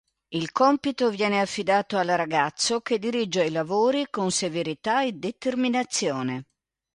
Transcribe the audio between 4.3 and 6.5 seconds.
severità e determinazione.